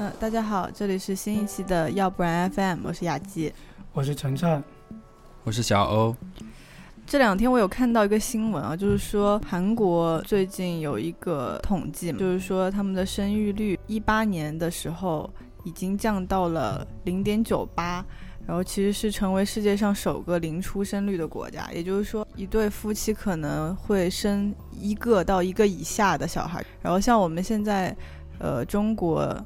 [0.00, 3.52] 嗯，大家好，这里是新一期的要不然 FM，我是雅姬。
[3.92, 4.64] 我是晨晨，
[5.44, 6.16] 我是小欧。
[7.06, 15.28] 这两天我有看到一个新闻啊，就是说韩国最近有一个统计，就是说他们的生育率，一八年的时候
[15.64, 18.02] 已经降到了零点九八，
[18.46, 21.70] 然后其实是成为世界上首个零出生率的国家。
[21.74, 26.64] 也就是说，一对夫妻可能会生一个到一个以下的小孩。
[26.80, 27.94] 然后像我们现在，
[28.38, 29.36] 呃，中国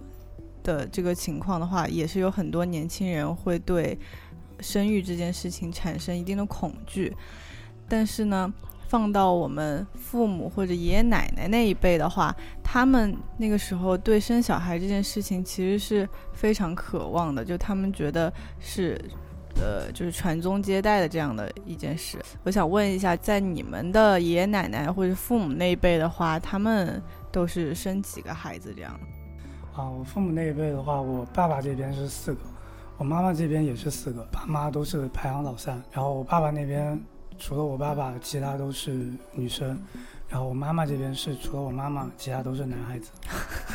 [0.65, 3.97] 的这个情况的话，也是有很多年轻人会对
[4.59, 7.15] 生育这件事情产生一定的恐惧。
[7.89, 8.53] 但是呢，
[8.89, 18.99] 放到我们父母或者爷爷奶奶那一辈的话，他们那个时候对生小孩这件事情其实是非常渴望的，就他们觉得是，
[19.57, 22.19] 呃，就是传宗接代的这样的一件事。
[22.43, 28.99] 我想问一下，在你们的爷爷奶奶或者父母那一辈的话，他们都是生几个孩子这样？
[29.77, 32.41] 啊，我父母那一辈的话，我爸爸这边是四个，
[32.97, 37.01] 我妈妈这边也是四个，爸妈都是排行老三，然后我爸爸那边。
[37.37, 39.77] 除了我爸爸，其他都是女生。
[40.29, 43.11] 然后我妈妈这边是除了我妈妈，其他都是男孩子。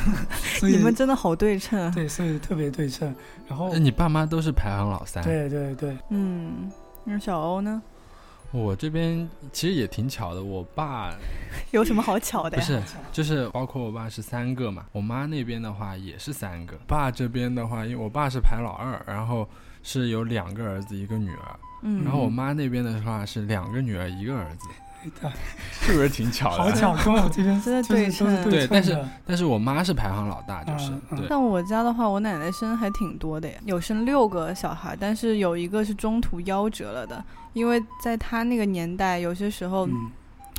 [0.66, 1.92] 你们真的好对称啊！
[1.94, 3.14] 对，所以特别对称。
[3.46, 5.22] 然后，你爸妈都是排行老三？
[5.22, 5.94] 对对对。
[6.08, 6.72] 嗯，
[7.04, 7.82] 那小欧呢？
[8.52, 11.14] 我这边其实也挺巧的，我爸
[11.70, 12.58] 有什么好巧的？
[12.58, 16.76] 不是，就是包括我爸是三个嘛，我妈那边的话也是三个。
[16.86, 19.48] 爸这边的话，因为我爸是排老二，然后
[19.82, 21.60] 是有两个儿子，一个女儿。
[21.82, 24.66] 嗯，然后我妈那边的话是两个女儿一个儿子，
[25.80, 26.62] 是不是挺巧的？
[26.62, 28.50] 好巧，跟我这边 真的对称。
[28.50, 30.92] 对，但是但是我妈是排行老大，就是。
[31.28, 39.88] 像我家的话，我奶奶生还挺多的呀，有生六个小孩，但是有一个是中途夭折了的，因为在她那个年代，有些时候。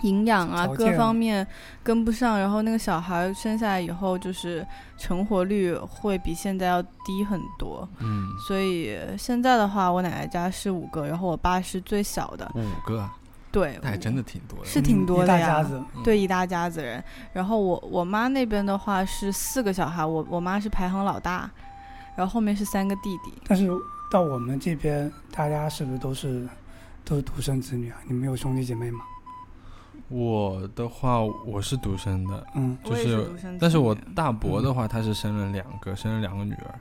[0.04, 1.46] 营养啊，各方面
[1.84, 4.66] 跟不上，然后那个小孩生下来以后，就是
[4.98, 7.88] 成活率会比现在要低很多。
[8.00, 12.52] 嗯，所以现在的话，我奶奶家是五个，然后我爸是最小的。
[12.56, 13.08] 五个？
[13.52, 14.66] 对，那还真的挺多的。
[14.66, 15.38] 是挺多的呀。
[15.38, 15.84] 一大家子。
[16.04, 17.04] 对，一大家子人。
[17.34, 21.50] 然后我我妈那边的话是四个小孩，我我妈是排行老大，
[22.16, 23.34] 然后后面是三个弟弟。
[23.48, 23.70] 但是
[24.10, 26.48] 到我们这边，大家是不是都是
[27.04, 27.98] 都是独生子女啊？
[28.08, 29.06] 你们有兄弟姐妹吗？
[30.08, 36.80] 我的话，我是独生的，嗯，就是，但是我大伯的话，他是生了两个，生了两个女儿，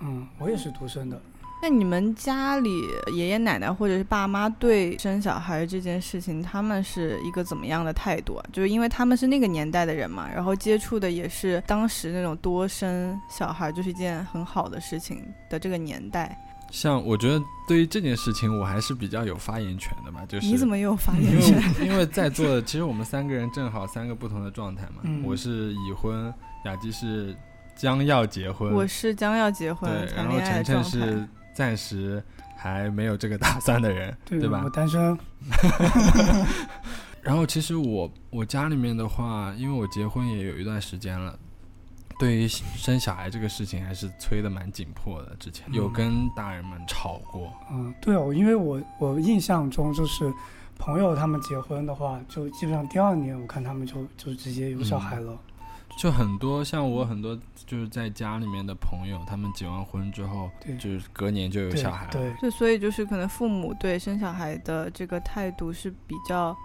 [0.00, 1.18] 嗯，我也是独生的。
[1.62, 2.70] 那你们家里
[3.14, 8.44] 爷爷奶奶或者是爸妈对生小孩这件事情，他们是一个怎么样的态度啊？
[8.52, 16.36] 就是因为他们是那个年代的人嘛，然后接触的也是当时那种多生小孩就是一件很好的事情的这个年代。
[16.70, 20.24] 像我觉得对于这件事情，我还是比较有发言权的吧。
[20.28, 21.62] 就是你怎么有发言权？
[21.84, 25.02] 因为在座的其实我们三个人正好三个不同的状态嘛。
[25.24, 26.32] 我是已婚，
[26.64, 27.36] 雅姬是
[27.74, 31.28] 将要结婚，我是将要结婚，对，然后晨晨是
[31.60, 32.22] 暂时
[32.56, 34.62] 还没有这个打算的人，对吧？
[34.64, 35.18] 我单身。
[37.20, 41.38] 然后其实我我家里面的话，因为我结婚也有一段时间了。
[42.18, 45.36] 对于生小孩这个事情，还是催的蛮紧迫的。
[45.38, 47.52] 之前有跟大人们吵过。
[47.70, 50.32] 嗯，对哦，因为我我印象中就是
[50.78, 55.38] 朋友他们结婚的话，就基本上第二年我看他们就就直接有小孩了。
[55.98, 62.06] 就很多像我很多就是在家里面的朋友，他们结完婚之后，就是隔年就有小孩。
[62.10, 66.56] 对，就所以就是可能父母对生小孩的这个态度是比较。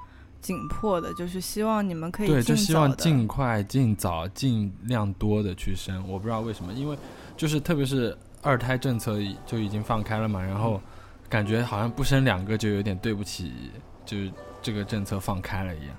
[0.41, 6.07] 紧迫的，就是希望你们可以对，就希望尽快、尽早、尽量多的去生。
[6.07, 6.95] 我不知道为什么，因为
[7.35, 10.79] 就是特别是二胎政策就已经放开了嘛，然后
[11.27, 13.71] 感觉好像不生两个就有点对不起，
[14.05, 14.31] 就是
[14.61, 15.95] 这个政策放开了一样。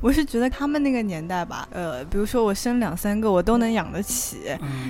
[0.00, 4.38] 我是觉得他们那个年代吧，呃，比如说我生两三个，我都能养得起，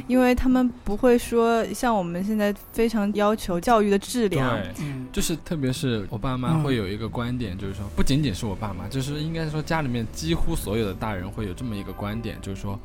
[0.07, 4.59] 因为他们不会说像我们现在非常要求教育的质量。
[4.75, 12.79] 对，就是特别是我爸妈会有一个观点，就是说不仅仅是我爸妈，就是应该说家里面几乎所有的大人会有这么一个观点，就是说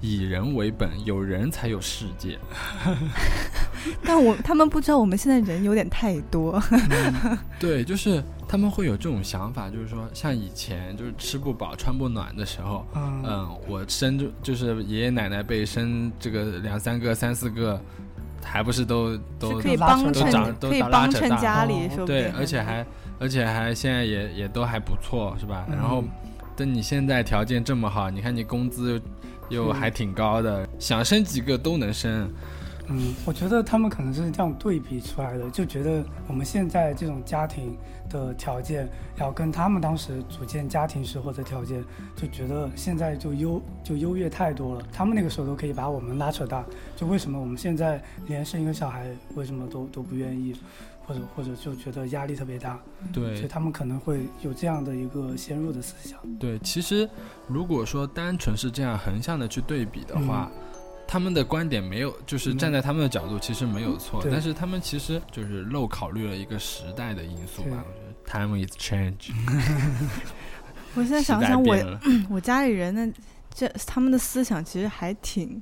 [0.00, 2.38] 以人为本，有人才有世界。
[4.04, 6.62] 但我他们不知道我们现在人有点太多。
[7.58, 8.22] 对，就是。
[8.50, 17.80] 他们会有这种想法，就是说，像以前就是吃不饱穿不暖的时候，嗯，我生就就是爷爷奶奶辈生这个两三个、三四个，
[18.42, 22.84] 还不是都都可以帮衬，可以帮衬家里，对，而且还
[23.20, 25.64] 而且还现在也也都还不错，是吧？
[25.70, 26.02] 然后
[26.60, 29.00] 等你现在条件这么好，你看你工资
[29.48, 32.30] 又又还挺高的，想生几个都能生。
[32.88, 37.78] 嗯，我觉得他们可能是这样对比出来的，就觉得我们现在这种家庭
[38.10, 38.86] 的条件，
[39.16, 41.82] 要跟他们当时组建家庭时候的条件，
[42.14, 44.82] 就觉得现在就优就优越太多了。
[44.92, 46.62] 他们那个时候都可以把我们拉扯大，
[46.94, 50.54] 就为什么我们现在连生一个小孩，为什么都都不愿意，
[51.10, 52.78] 或者或者就觉得压力特别大，
[53.12, 56.20] 对所以他们可能会有这样的一个先入的思想。
[56.38, 57.08] 对，其实
[57.48, 60.48] 如果说单纯是这样横向的去对比的话，
[61.08, 67.84] 他们的观点没有，就是嗯站在他们的角度，其实没有错，对但是他们其实就是漏考虑了一个时代的因素吧。
[67.84, 69.32] 我觉得 time is change，
[70.94, 71.76] 我现在想想我。
[72.30, 73.12] 我家里人呢，
[73.52, 75.60] 这他们的思想其实还挺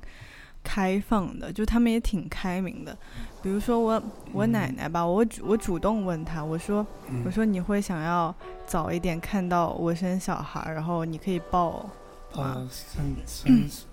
[0.71, 2.95] 开放的，就他们也挺开明的。
[3.41, 4.51] 比如说我我嗯。
[4.51, 7.23] 奶奶吧，我主我主动问她，我说嗯。
[7.25, 8.33] 我说你会想要
[8.67, 11.89] 早一点看到我生小孩，然后你可以抱
[12.33, 13.88] 呃，孙孙孙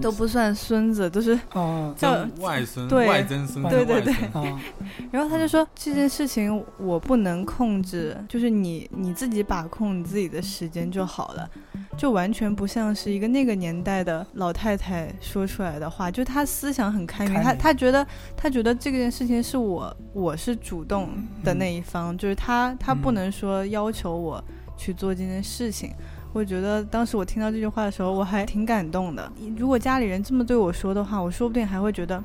[0.00, 4.14] 都不算孙子，都是哦叫外孙、对外曾孙、对对对
[5.12, 11.48] 然后他就说这件事情我不能控制，就是你你自己把控你自己的时间就好了，
[11.96, 18.06] 就完全不像是一个那个年代的老太太说出来的话，就她思想很开明，她开明她觉得
[18.36, 21.10] 她觉得这件事情是我我是主动
[21.44, 24.42] 的那一方，就是她她不嗯能说要求我
[24.76, 25.92] 去做这件事情。
[26.32, 29.32] 我觉得当时我听到这句话的时候，我还挺感动的。
[29.56, 32.22] 如果家里人这么对我说的话，我说不定还会觉得，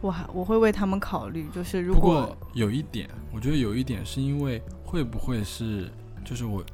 [0.00, 1.46] 我还我会为他们考虑。
[1.54, 5.88] 就是如果有一点，我觉得有一点是因为会不会是，
[6.24, 6.64] 就是我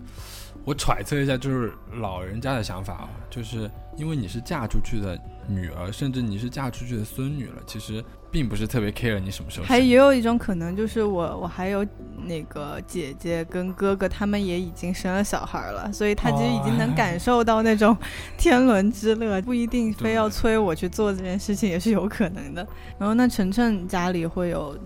[0.65, 9.67] 我揣测一下，就是老人家的想法啊，就是因为你是嫁出去的女儿，甚至你是嫁出去的孙女了，其实并不是特别 care 你什么时候。
[9.67, 11.85] 还也有一种可能，就是我我还有
[12.27, 17.97] 那个姐姐跟哥哥，他们也已经生了小孩了，所以他其实已经能感受到那种
[18.39, 22.67] 天伦之乐，不一定非要催我去做这件事情，也是有可能的。
[22.99, 24.77] 然后那晨晨家里会有，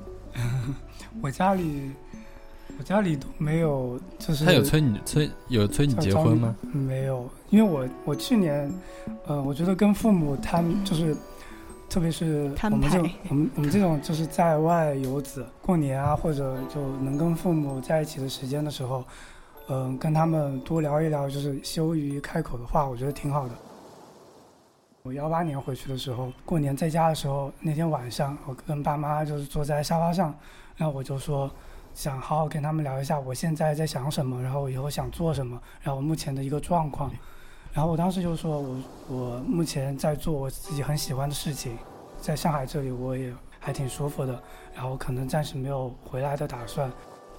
[1.20, 1.91] 我家里，
[2.79, 6.55] 我家里都没有，就是他有催你催有催你结婚吗？
[6.73, 8.73] 没有，因为我我去年，
[9.26, 11.17] 呃，我觉得跟父母他们就是，
[11.94, 19.05] 特别是我们这种我们我们这种就是在外游子，过年啊，或者就能跟父母在一起的时间的时候，
[19.69, 23.55] 嗯、跟他们多聊一聊，就是羞于开口的话，我觉得挺好的。
[25.05, 30.35] 我幺八年回去的时候，过年在家的时候，那天晚上我跟爸妈就是坐在沙发上，
[30.76, 31.49] 然后我就说，
[31.94, 37.08] 想好好跟他们聊一下我现在在想什么，然后我以后想做什么，然后我目前的一个状况。
[37.75, 38.76] 然后我当时就说我
[39.09, 41.76] 我目前在做我自己很喜欢的事情，
[42.21, 44.41] 在上海这里我也还挺舒服的，
[44.73, 46.88] 然后可能暂时没有回来的打算。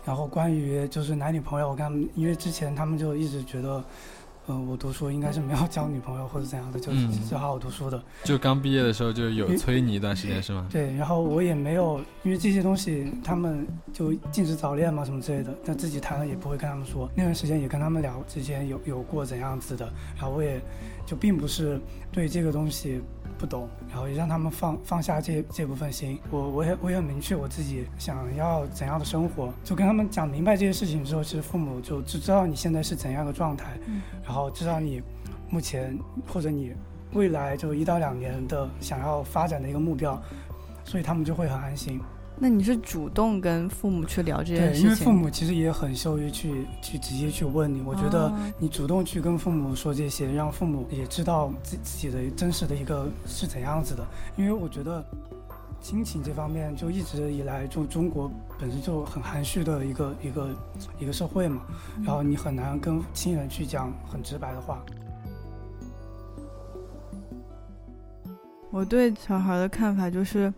[0.03, 3.81] 然后关于就是男女朋友，我跟他们，因为之前他们就一直觉得，
[4.47, 8.01] 嗯、我读书应该是没有交女朋友或者怎样的，就嗯就好好读书的。
[8.23, 10.67] 就刚毕业的时候就有嗯催你一段时间是吗？
[10.71, 17.09] 对，然后我也没有，因为这些东西他们就禁止早恋嘛什么之类的，但自己谈了也不会跟他们说。
[17.15, 20.61] 那段时间也跟他们聊之前有有过怎样子的，然后我也
[21.05, 21.79] 就并不是
[22.11, 23.01] 对这个东西
[23.37, 26.19] 不懂，然后也让他们放放下这这部分心。
[26.31, 35.01] 我我也我也很明确我自己想要怎样的生活，就跟他们讲明白这些事情之后，其实父母就只知道你现在是怎样的状态，嗯然后知道你
[35.49, 35.97] 目前
[36.27, 36.73] 或者你
[37.13, 40.21] 未来就一到两年的想要发展的一个目标，
[40.83, 42.01] 所以他们就会很安心。
[42.37, 44.83] 那你是主动跟父母去聊这件，事情？
[44.83, 47.81] 因为父母其实也很羞于去去直接去问你。
[47.81, 54.05] 我觉得哦你主动去跟父母说这些，让父母也知道自自己的真实的一个是怎样子的。
[54.35, 55.03] 因为我觉得
[55.79, 60.49] 亲情这方面就一直以来就中国本身就很含蓄的一个一个
[60.99, 61.61] 一个社会嘛，
[62.03, 64.83] 然后你很难跟亲人去讲很直白的话。
[68.71, 70.53] 我对小孩的看法就是，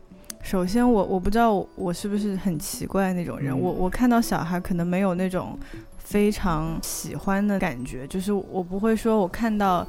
[0.48, 5.60] 首先我我不知道我我是不是很奇怪那种人，嗯我我看到小孩可能没有那种
[5.98, 9.86] 非常喜欢的感觉，就是我不会说我看到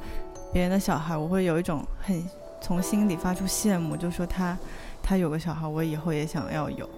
[0.51, 2.21] 别人的小孩，我会有一种很
[2.61, 4.57] 从心里发出羡慕，就说他
[5.01, 6.89] 他有个小孩，我以后也想要有。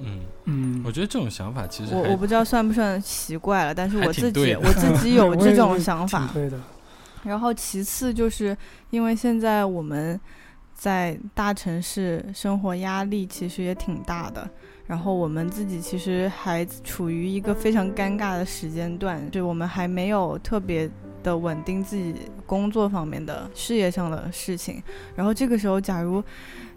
[0.00, 6.28] 嗯，嗯我觉得这种想法其实我我不知道算不算奇怪了，但是我自己我自己有 这种想法。
[6.34, 6.58] 对的。
[7.22, 8.56] 然后其次就是
[8.88, 10.18] 因为现在我们
[10.80, 14.48] 在大城市生活压力其实也挺大的，
[14.86, 20.90] 然后我们自己其实还处于一个非常尴尬的时间段，就我们还没有特别
[21.22, 22.14] 的稳定自己
[22.46, 24.82] 工作方面的事业上的事情，
[25.14, 26.24] 然后这个时候假如。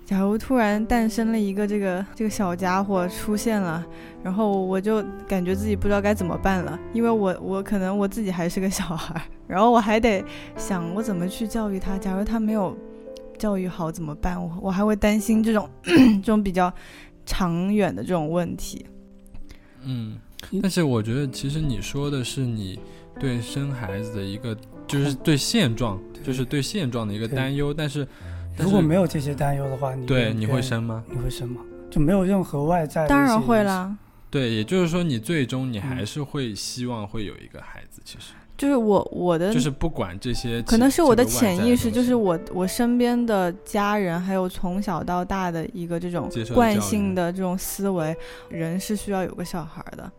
[0.05, 3.81] 假如突然诞生了一个这个这个小家伙出现了，
[4.21, 10.21] 然后我就感觉自己不知道该怎么办了，因为我我可能我自己还是个小孩，然后我还得
[10.57, 11.97] 想我怎么去教育他。
[11.97, 12.77] 假如他没有
[13.37, 14.41] 教育好怎么办？
[14.41, 16.71] 我我还会担心这种 这种比较
[17.25, 18.85] 长远的这种问题。
[19.83, 20.17] 嗯，
[20.61, 22.79] 但是我觉得其实你说的是你
[23.19, 27.73] 对生孩子的一个，就是对现状，就是对现状的一个担忧。
[27.73, 28.07] 但是
[28.57, 30.45] 但如果没有这些担忧的话，你对你？
[30.45, 31.03] 会生吗？
[31.09, 31.61] 你会生吗？
[31.91, 33.39] 就没有任何外在的当然。
[33.41, 33.95] 会啦，
[34.31, 48.15] 对，也就是说你最终你嗯还是会希望会有一个孩子，其实就是我我的就是不管这些，可能是我的潜意识，就是我我身边的家人，还有从小到大的一个这种惯性的这种思维，
[48.47, 50.09] 人是需要有个小孩的。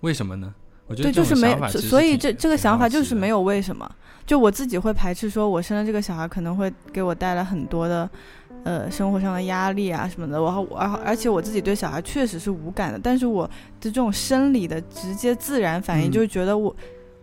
[0.00, 0.54] 为什么呢？
[0.88, 3.90] 我觉得对，就是没所以这这个想法就是没有为什么。
[4.26, 8.10] 就我自己会排斥，说我生了这个小孩可能会给我带来很多的，
[8.64, 10.42] 呃，生活上的压力啊什么的。
[10.42, 13.50] 我我而而且我自己对小孩确实是无感的，但是我的
[13.80, 16.74] 这种生理的直接自然反应，嗯就是觉得我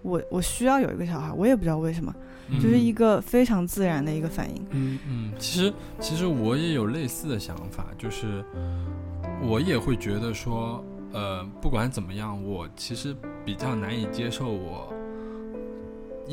[0.04, 2.14] 我我需要有一个小孩，我也不知道为什么，
[2.50, 4.66] 嗯就是一个非常自然的一个反应。
[4.72, 8.44] 嗯嗯，其实其实我也有类似的想法，就是
[9.42, 14.94] 我也会觉得说，呃，不管怎么样，我其实比较难以接受我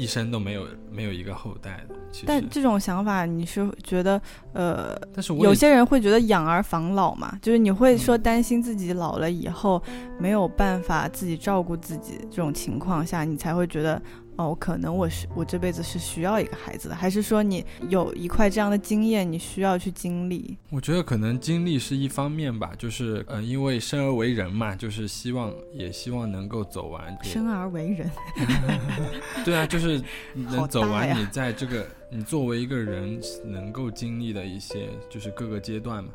[0.00, 1.94] 一生都没有没有一个后代的。
[2.10, 4.20] 其实，但这种想法，你是觉得，
[4.52, 9.80] 呃，但是我有些人会觉得养儿防老嘛，就是你会说担心自己老了以后
[10.18, 14.00] 没有办法自己照顾自己这种情况下，你才会觉得
[14.40, 20.56] 哦，可能我是我这辈子是需要一个孩子的，还是说你有一块这样的经验，你需要去经历？
[20.70, 27.14] 我觉得可能经历是一方面吧，就是呃，因为生而为人嘛，就是希望也希望能够走完。
[27.22, 28.10] 生而为人
[29.44, 36.10] 对啊，就是能走完你在这个你作为一个人能够经历的一些就是各个阶段嘛，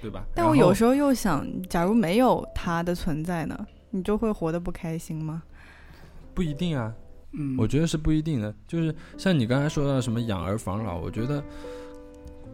[0.00, 0.24] 对吧？
[0.34, 5.42] 但我有时候又想，假如没有他的存在呢，你就会活得不开心吗？
[6.32, 6.92] 不一定啊，
[7.36, 8.54] 嗯，我觉得是不一定的。
[8.66, 11.42] 就是像你刚才说到什么养儿防老，我觉得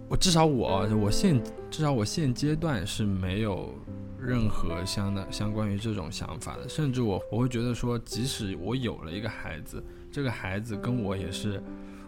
[0.09, 3.75] 我至少我我现至少我现阶段是没有
[4.19, 11.63] 任何相的相关于这种想法的，甚至我我会觉得说，即使我有了一个孩子，这个孩子跟我也是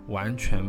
[0.08, 0.60] 完全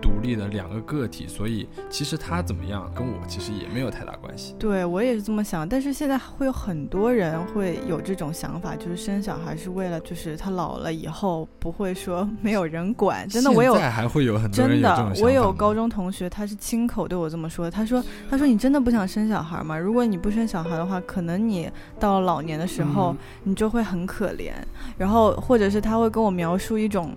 [0.00, 4.54] 独立的两个个体，所以其实他怎么样跟我其实也没有太大关系。
[4.58, 13.28] 对我也是这么想，但是现在会有很多人会有这种想法，就是生小孩是为了，就是他老了以后不会说没有人管。
[13.28, 17.70] 真的，我有还会有很多人真的我有高中同学，他是亲口对我这么说。
[17.70, 19.76] 他说：“他说你真的不想生小孩吗？
[19.76, 24.52] 如果你不生小孩的话，可能你到老年的时候，嗯你就会很可怜。
[24.96, 27.16] 然后或者是他会跟我描述一种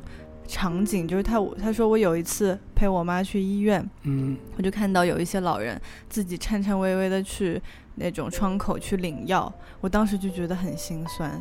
[0.49, 5.79] 场景，就是他他说我有一次陪我妈去医院，嗯我就看到有一些老人
[6.09, 7.61] 自己颤颤巍巍的去
[7.95, 11.39] 那种窗口去领药，我当时就觉得很心酸。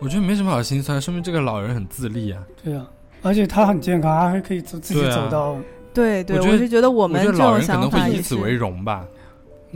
[0.00, 2.42] 我觉得没什么好心酸，说明这个老人很自立啊。
[2.62, 2.84] 对啊，
[3.22, 5.56] 而且他很健康，他还可以自自己走到，
[5.94, 8.52] 对对，我觉得我是觉得我们这种老人可能想法以此为。
[8.52, 9.06] 荣吧。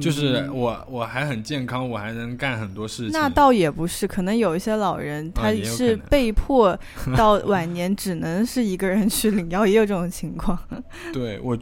[0.01, 3.13] 就是嗯我我还很健康，我还能干很多事情。
[3.13, 6.79] 那倒也不是，可能有一些老人他是被迫
[7.17, 10.59] 到晚年只能是一个人去领药，也有这种情况。
[11.13, 11.59] 对我，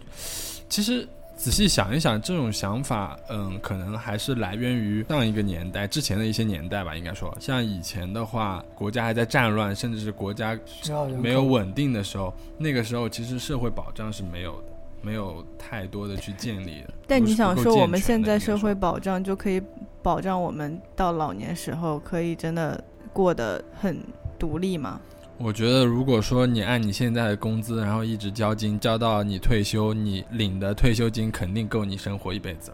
[0.68, 6.96] 其实仔细想一想，这种想法，嗯，可能还是来源于上一个年代之前的一些年代吧。
[6.96, 14.68] 应该说，像以前的话，国家还在战乱，甚至是国家需要人没有稳定的时候，那个时候其实社会保障是没有的，
[15.06, 16.92] 没有太多的去建立的。
[17.06, 19.62] 但你想说，我们现在社会保障就可以
[20.02, 22.82] 保障我们到老年时候可以真的
[23.12, 24.02] 过得很
[24.36, 25.00] 独立吗？
[25.38, 32.72] 我觉得，如果说你按你现在的工资，然后一直交金，交到你退休，你领的退休金肯定够你生活一辈子。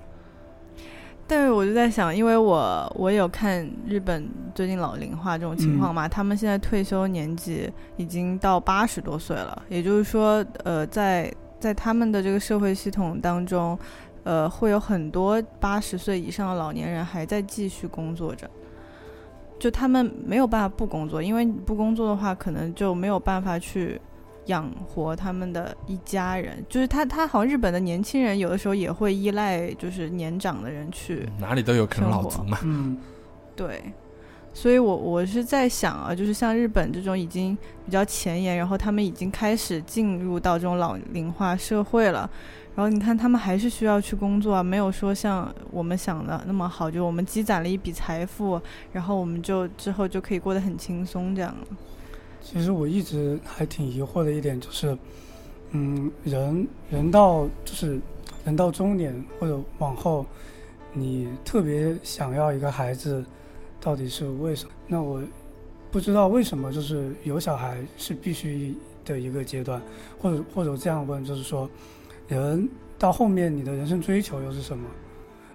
[1.27, 13.79] 但是我就在想，因为我我有看日本最近老龄化这种情况嘛，他们现在退休年纪已经到八十多岁了，也就是说，呃，在在他们的这个社会系统当中，
[14.25, 18.51] 呃，会有很多八十岁以上的老年人还在继续工作着。
[19.61, 24.01] 就他们没有办法不工作，因为你不工作的话，可能就没有办法去
[24.47, 26.65] 养活他们的一家人。
[26.69, 32.59] 就是他，他好像日本的年轻人有的时候也会依赖就是年长的人去哪里都有啃老族嘛。
[32.65, 32.99] 嗯
[33.55, 33.81] 对，
[34.55, 42.31] 所以我我是在想啊，就是像日本这种已经比较前沿，然后他们已经开始进入到这种老龄化社会了。
[42.75, 48.59] 然后你看，他们还是需要去工作啊，没有说像我们想的那么好，就我们积攒了一笔财富，
[48.93, 51.55] 然后我们就之后就可以过得很轻松这样。
[52.41, 54.97] 其实我一直还挺疑惑的一点就是，
[55.73, 58.01] 嗯，人人到就是
[58.45, 60.25] 人到中年或者往后，
[60.95, 63.23] 你特别想要一个孩子，
[63.83, 64.71] 到底是为什么？
[64.87, 65.21] 那我
[65.91, 68.75] 不知道为什么，就是有小孩是必须
[69.05, 69.83] 的一个阶段，
[70.19, 71.69] 或者或者这样问，就是说，
[72.29, 74.89] 人到后面你的人生追求又是什么？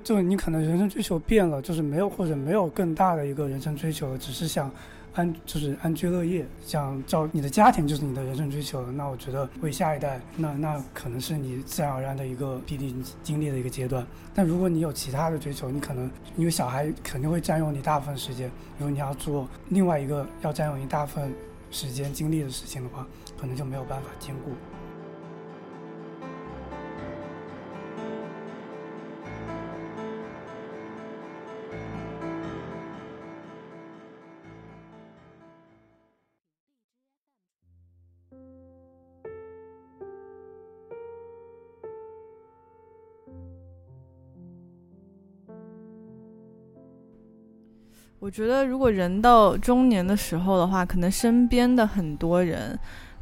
[0.04, 4.70] 就你可能人生追求变了，就是没有或者没有更大的一个人生追求，只是想
[5.18, 8.86] 安就是安居乐业，想照你的家庭就是你的人生追求。
[8.92, 14.06] 那我觉得为下一代，那那可能是你自然而然的一个必定经历的一个阶段。
[14.36, 18.48] 但如果你有其他的追求，你可能因为小孩肯定会占用你大部分时间，
[18.78, 21.34] 如果你要做另外一个要占用一大份
[21.72, 23.08] 时间精力的事情的话，
[23.40, 24.52] 可能就没有办法兼顾。
[48.28, 52.78] 我觉得，如果人到中年的时候的话，可能身边的很多人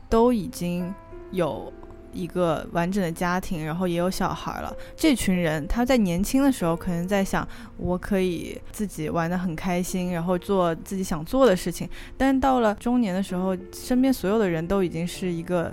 [0.09, 0.91] 都已经
[1.29, 1.71] 有
[2.11, 4.75] 一个完整的家庭，然后也有小孩了。
[4.95, 7.47] 这群人他在年轻的时候可能在想，
[7.77, 11.87] 我可以自己玩得很开心，然后做自己想做的事情。
[12.17, 15.71] 但到了中年的时候，身边所有的人都已经是一个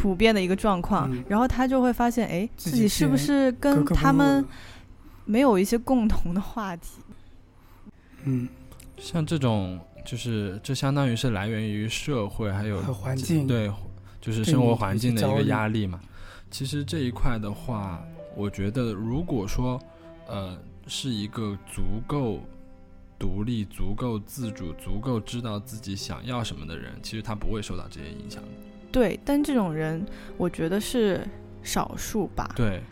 [0.00, 4.42] 普遍的一个状况，然后他就会发现，哎，自己是不是跟他们
[5.26, 7.02] 没有一些共同的话题？
[8.24, 8.48] 嗯。
[9.00, 13.72] 像这种，就是这相当于是来源于社会还有环境，对，
[14.20, 15.98] 就是生活环境的一个压力嘛。
[16.50, 18.04] 其实这一块的话，
[18.36, 19.80] 我觉得如果说，
[20.28, 22.40] 呃，是一个足够
[23.18, 28.42] 独立、足够自主、足够知道自己想要什么的人，其实他不会受到这些影响。
[28.92, 30.04] 对，但这种人，
[30.36, 31.26] 我觉得是
[31.62, 32.52] 少数吧。
[32.54, 32.82] 对。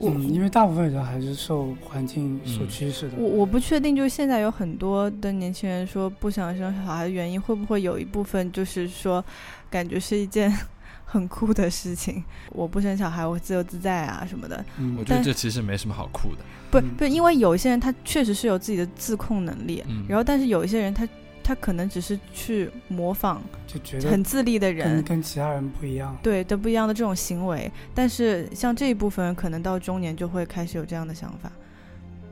[0.00, 3.14] 嗯，因为大部分人还是受环境所驱使的。
[3.16, 9.24] 我我不确定，就是现在有很多的年轻人说不想生小孩的原因，会不会有一部分就是说，
[9.68, 10.52] 感觉是一件
[11.04, 12.22] 很酷的事情。
[12.50, 14.64] 我不生小孩，我自由自在啊什么的。
[14.78, 16.38] 嗯，我觉得这其实没什么好酷的。
[16.70, 21.06] 不不，因为有一些人他确实是有自己的自控能力，然后但是有一些人他。
[21.48, 26.14] 他可能只是去模仿，就觉得很自立的人，跟其他人不一样。
[26.22, 27.72] 对都，不一样的这种行为。
[27.94, 31.50] 但是像这一部分，可能到中年就会开始有这样的想法。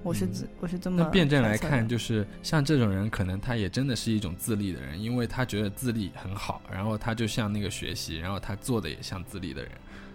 [0.03, 0.99] 我是自，我是这么。
[0.99, 9.71] 那辩证来看，就是像这种人，可能他也真的是一种自立的人，因为他觉得自立很好，然后他就像那个学习，然后他做的也像自立的人，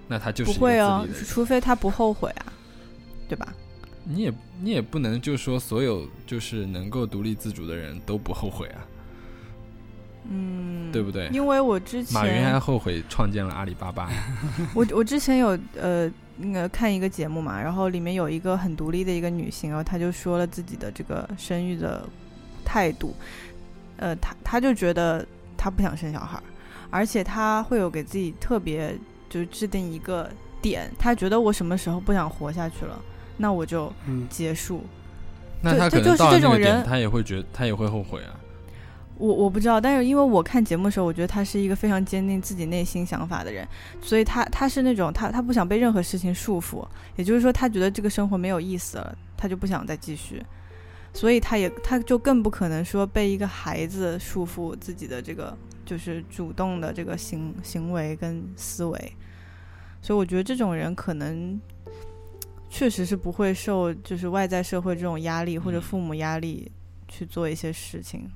[0.08, 2.54] 那他就是不会哦，除非他不后悔啊，
[3.28, 3.52] 对吧？
[4.04, 8.86] 你也你也不能就说所有就是能够独立自主的人都不后悔啊。
[10.30, 11.28] 嗯，对不对？
[11.30, 14.10] 因为我之前马云还后悔创建了阿里巴巴。
[14.76, 22.08] 我我之前有呃那个看一个节目嘛，然后里面有一个很独立的一个女性，然后她就说了自己的这个生育的
[22.64, 23.16] 态度。
[23.98, 25.26] 呃，她她就觉得
[25.58, 26.42] 她不想生小孩，
[26.90, 28.96] 而且她会有给自己特别
[29.30, 30.30] 就是制定一个
[30.62, 33.00] 点，她觉得我什么时候不想活下去了，
[33.38, 33.92] 那我就
[34.30, 34.84] 结束。
[35.62, 38.34] 那她可能到那个点，她也会觉她也会后悔啊。
[39.22, 43.68] 我我不知道，但是因为我看节目的时候，我觉得他是一个非常坚定自己内心想法的人，
[44.02, 46.84] 所以他他是那种他他不想被任何事情束缚，
[47.18, 50.44] 也就是说他觉得这个生活没有意思了，他就不想再继续，
[51.14, 55.56] 所以他也他就更不可能说被一个孩子束缚自己的这个
[55.86, 59.14] 就是主动的这个行行为跟思维，
[60.02, 61.62] 所以我觉得这种人可能
[62.70, 66.72] 确实是不会受就是外在社会这种压力或者父母压力
[67.08, 68.28] 去做一些事情。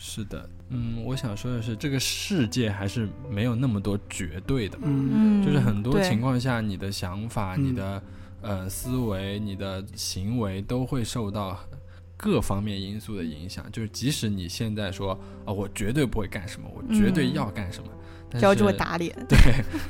[0.00, 8.00] 是的，嗯，我想说的是，这个世界还是没有那么多绝对的，嗯，就是很多情况下，你的想法、你的
[8.40, 11.58] 呃思维、你的行为都会受到
[12.16, 13.66] 各方面因素的影响。
[13.72, 17.88] 就是即使你现在说啊，我绝对不会干什么，我绝对要干什么，
[18.30, 19.36] 然后就会打脸，对，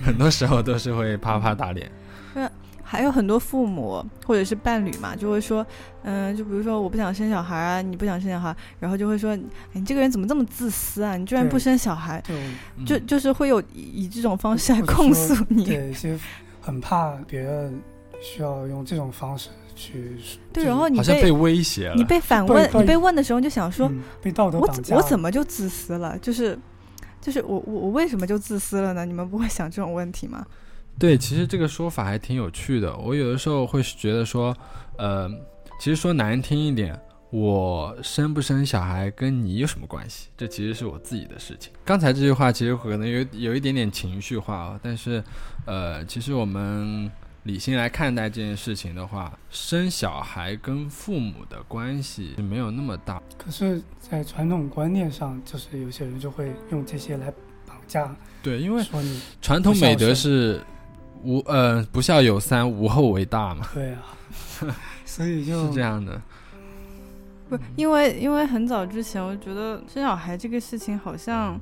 [0.03, 1.93] 很多时候都是会啪啪打脸。
[2.91, 5.65] 还有很多父母或者是伴侣嘛，就会说，
[6.05, 9.37] 嗯，就比如说我不想生小孩啊，你不想生小孩，然后就会说，
[9.73, 11.15] 你这个人怎么这么自私啊？
[11.15, 12.23] 你居然不生小孩，
[12.87, 16.09] 就就是会有以这种方式来控诉你，对，就
[16.63, 17.79] 很怕别人
[18.23, 20.17] 需要用这种方式去，
[20.51, 26.19] 对，然后你被威胁了，你被反问，你被问的时候就想说，被道德绑架，我怎么就自私了？
[26.21, 26.59] 就是
[27.21, 29.05] 就是我我我为什么就自私了呢？
[29.05, 30.47] 你们不会想这种问题吗？
[30.99, 32.97] 对，其实这个说法还挺有趣的。
[32.97, 34.57] 我有的时候会觉得说，
[34.97, 35.31] 呃，
[35.79, 40.29] 其实说难听一点，我生不生小孩跟你有什么关系？
[40.37, 41.73] 这其实是我自己的事情。
[41.85, 45.23] 刚才这句话其实可能有有一点点情绪化啊，但是，
[45.67, 47.09] 呃，其实我们
[47.45, 53.23] 理性来看待这件事情的话，生小孩跟父母的关系没有那么大。
[53.39, 57.33] 可是，在传统观念上，就是有些人就会用这些来
[57.65, 58.13] 绑架。
[58.43, 58.83] 对，因为
[59.41, 60.61] 传统美德是。
[61.23, 64.03] 无呃不孝有三，无后为大嘛，对啊，
[65.05, 66.21] 所以就是这样的。
[67.49, 71.59] 不，因为因为很早之前，我觉得生小孩这个事情好像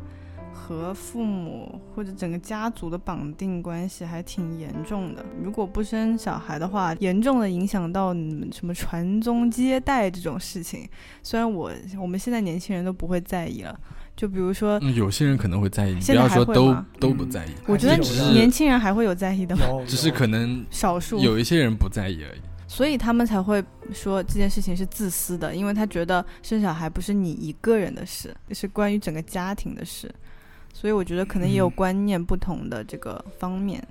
[0.53, 5.25] 和父母或者整个家族的绑定关系还挺严重的。
[5.41, 10.89] 如果不生小孩的话，严重的影响到你们什么传宗接代这种事情。
[11.23, 13.79] 虽然我我们现在年轻人都不会在意了，
[14.17, 22.41] 就比如说，嗯，有些人可能会在意，不要说都都不在意，我觉得还是年轻人还会有在意的，有只是可能少数有一些人不在意而已。
[22.67, 30.13] 所以他们才会说这件事情是自私的，因为他觉得生小孩不是你一个人的事，是关于整个家庭的事。
[30.75, 33.83] 所以我觉得可能也有嗯观念不同的这个方面。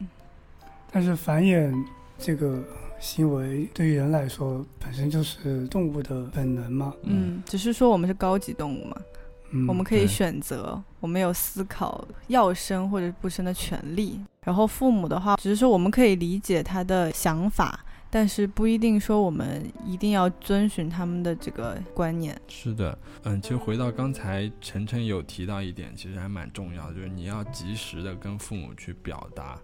[0.91, 1.73] 但是繁衍
[2.19, 2.61] 这个
[2.99, 8.97] 行为对于人来说本身就是动物的本能嘛，嗯，只是说我们是高级动物嘛，
[9.55, 14.19] 嗯，我们可以选择，我们有思考要生或者不生的权利。
[14.43, 17.79] 然后父母的话，只是说我们可以理解他的想法，
[18.11, 22.39] 但是不一定说我们一定要遵循他们的这个观念。
[22.47, 29.57] 是的，嗯，其实回到刚才晨晨有提到一点，其实还蛮重要的，就是你要及时的跟父母去表达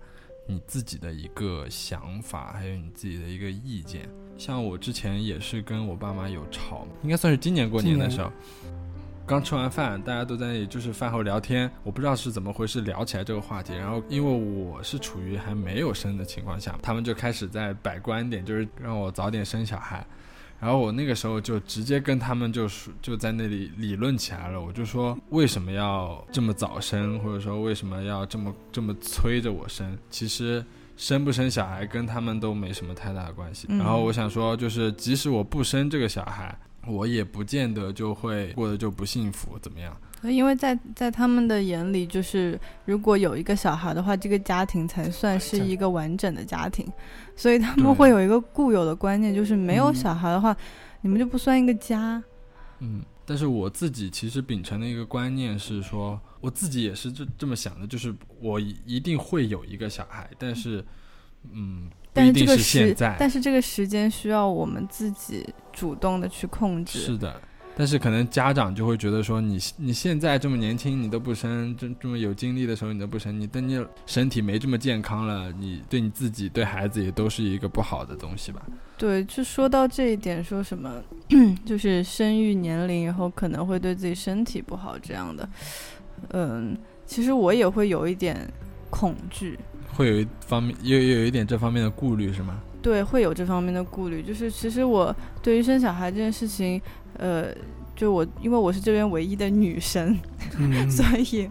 [0.47, 4.09] 你自己的一个想法，还有你自己的一个意见。
[4.35, 8.31] 像我之前也是跟我爸妈有吵，应该算是今年过年的时候。
[9.25, 13.73] 刚吃完饭，大家都在那里就是饭后聊天，我不知道是怎么回事聊起来这个话题。
[13.73, 20.05] 然后因为我是处于还没有生的情况下，他们就开始在摆观点，就是让我早点生小孩。
[20.59, 29.97] 然后我那个时候就直接跟他们就是就在那里理论起来了，我就说为什么要这么早生，或者说为什么要这么这么催着我生？
[30.11, 30.63] 其实
[30.97, 33.65] 生不生小孩跟他们都没什么太大的关系。
[33.71, 36.55] 嗯然后我想说，就是即使我不生这个小孩，
[36.87, 39.95] 我也不见得就会过得就不幸福，怎么样？
[40.23, 46.87] 因为在在他们的眼里，就是如果有一个小孩的话，这个家庭才算是一个完整的家庭，
[47.35, 50.55] 所以他们会有一个固有的观念，就是没有嗯小孩的话，
[51.01, 52.23] 你们就不算一个家。
[52.79, 60.85] 嗯，但是我自己其实秉承的一个观念是说，我自己也是这这么想的，就是我一一定会有一个小孩，但是，
[61.51, 66.99] 嗯，不但是这个时但是这个时间需要我们自己主动的去控制。
[66.99, 67.41] 是的。
[67.73, 78.61] 但是可能家长就会觉得说你你现在这么年轻，你都不生，这这么有精力的时候你都不生，你等你身体没这么健康了，你对你自己对孩子也都是一个不好的东西吧？
[78.97, 81.01] 对，就说到这一点，说什么
[81.65, 85.49] 就是生育年龄以后可能会对自己身体不好这样的，
[86.33, 88.37] 嗯，其实我也会有一点
[88.89, 89.57] 恐惧，
[89.93, 92.59] 会有一方面有有一点这方面的顾虑是吗？
[92.81, 94.23] 对，会有这方面的顾虑。
[94.23, 96.81] 就是其实我对于生小孩这件事情，
[97.17, 97.47] 呃，
[97.95, 100.17] 就我因为我是这边唯一的女生，
[100.57, 101.47] 嗯， 所以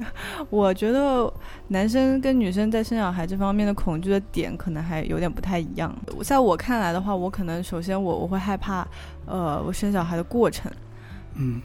[0.48, 1.33] 我觉得
[1.68, 5.96] 男生跟女生在生小孩这方面的恐惧的点可能还有点不太一样。
[6.24, 8.85] 在我看来的话，我可能首先我我会害怕，
[9.26, 10.70] 呃，我生小孩的过程，
[11.37, 11.61] 嗯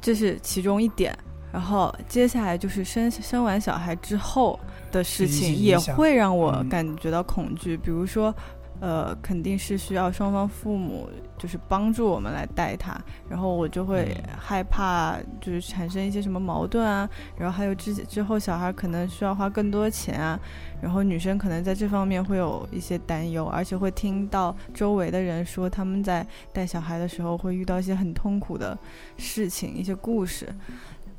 [0.00, 1.16] 这是其中一点。
[1.52, 4.58] 然后接下来就是生生完小孩之后
[4.90, 7.76] 的事情，也会让我嗯感觉到恐惧。
[7.76, 8.34] 比如说，
[8.80, 17.08] 呃，肯定是需要双方父母就是帮助我们来带他，然后我就会嗯害怕，就是产生一些什么矛盾啊。
[17.36, 20.40] 然后还有之之后小孩可能需要花更多钱啊，
[20.80, 28.76] 然后女生可能在这方面会有一些担忧，而且会听到周围的人说他们在带小孩的时候会遇到一些很痛苦的
[29.16, 30.48] 事情，一些故事。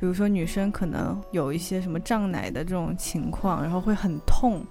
[0.03, 4.61] 比如说女生可能有一些什么胀奶的这种情况，然后会很痛，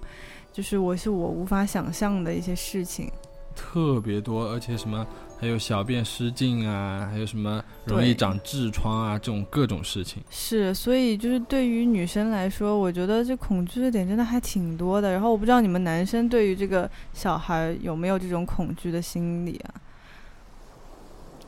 [0.51, 3.11] 就是我是我无法想象的一些事情。
[3.55, 5.03] 特别多，而且什么
[5.39, 10.21] 还有小便失禁啊，还有什么容易长痔疮啊，这种各种事情。
[10.29, 15.11] 是，所以就是对于女生来说，我觉得这恐惧的点真的还挺多的。
[15.11, 19.81] 然后我不知道你们男生对于这个小孩有没有这种恐惧的心理啊？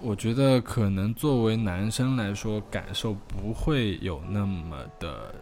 [0.02, 5.34] 我觉得可能作为男生来说，感受不会有那么的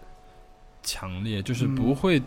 [0.81, 2.21] 强烈，就是嗯不会，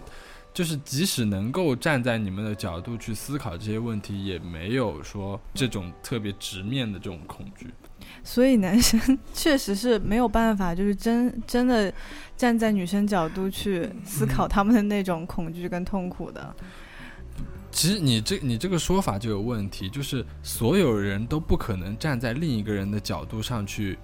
[0.52, 7.68] 就是即使能够站在你们的角度去思考这些问题，也没有说这种特别直面的这种恐惧。
[8.22, 11.92] 所以男生确实是没有办法，就是真真的
[12.36, 16.54] 站在女生角度去思考他们的那种恐惧跟痛苦的。
[17.76, 23.98] 其实你这你这个说法就有问题，就是所有人都不可能站在另一个人的角度上去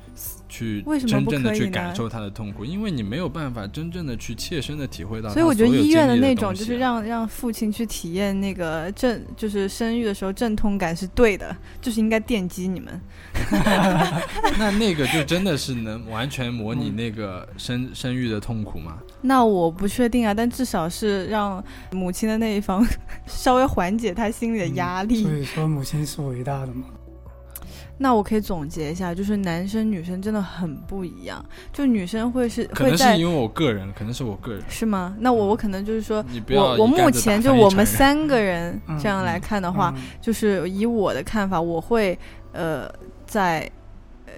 [0.53, 13.01] 去为什么真正的不可以去感受他的痛苦，因为你没有办法真正的去切身的体会到他所以我觉得医院的那种就是让让父亲去体验那个阵，就是生育的时候阵痛感是对的，就是应该电击你们。
[14.59, 18.99] 那那个就真的是能完全模拟嗯那个生生育的痛苦吗？
[19.23, 22.87] 那我不确定啊，但至少是让母亲的那一方
[23.27, 25.23] 稍微缓解他心里的压力。
[25.23, 26.85] 所以说母亲是伟大的嘛。
[28.03, 31.43] 那我可以总结一下，就是男生女生真的很不一样。
[31.73, 35.15] 就女生会是可会在能是因为我个人，可能是我个人，是吗？
[35.21, 42.19] 那我我可能就是说，你不要我我目前就我们三个 人嗯这样来看的话，嗯就是以我的看法，我会
[42.53, 42.91] 呃
[43.25, 43.71] 在呃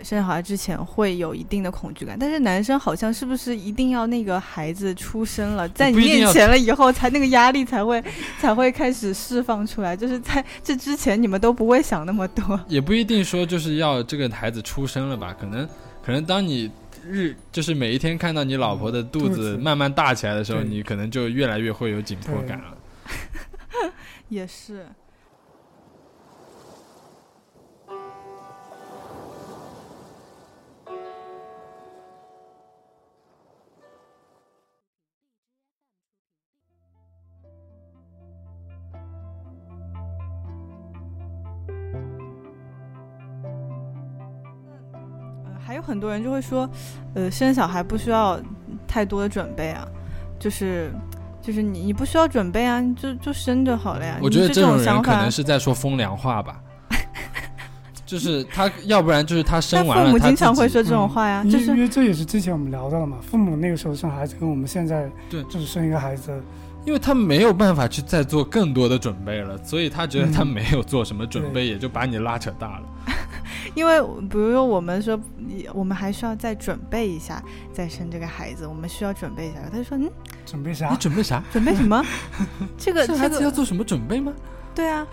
[0.02, 8.02] 生小孩之前会有一定的恐惧感，但是男生好像是不是一定要那个孩子出生了，在你面前了以后，才那个压力才会
[8.40, 12.58] 才会开始释放出来，就是在 这之前你们都不会想那么多。
[12.68, 15.68] 也不一定说就是要这个孩子出生了吧，可能
[16.04, 16.70] 可能当你
[17.06, 22.74] 日就是每一天看到你老婆的肚肚子子慢慢大起来的时候，对你可能就越来越会有紧迫感了。
[24.28, 24.86] 也是。
[45.66, 46.68] 还有很多人就会说，
[47.14, 48.38] 呃，生小孩不需要
[48.86, 49.86] 太多的准备啊，
[50.38, 50.92] 就是
[51.40, 54.18] 就是你你不需要准备啊，你就就生就好了呀。
[54.22, 56.60] 我觉得这种人想法可能是在说风凉话吧，
[58.04, 66.30] 就是他要不然就是他生完了，父母他自己经常会说这种话呀，因就是因为这也是之前我们聊到了嘛，父母那个时候生孩子跟我们现在对就是生一个孩子，
[66.84, 72.82] 因为他没有办法去再做更多的准备了，所以他觉得他嗯没有做什么准备，也就把你拉扯大了。
[73.74, 79.60] 因为比如说我们说，你我们还需要再准备一下再生这个孩子，我们需要准备一下。
[79.70, 80.10] 他就说，嗯，
[80.44, 80.90] 准备啥？
[80.90, 81.42] 你准备啥？
[81.52, 82.04] 准备什么？
[82.76, 84.32] 这个这个子要做什么准备吗？
[84.74, 85.06] 对啊，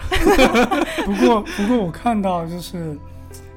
[1.06, 2.98] 不过不过我看到就是